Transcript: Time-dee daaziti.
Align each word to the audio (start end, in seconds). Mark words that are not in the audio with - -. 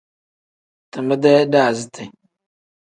Time-dee 0.91 1.41
daaziti. 1.51 2.03